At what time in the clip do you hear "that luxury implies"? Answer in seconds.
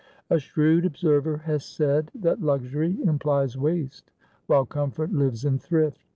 2.15-3.55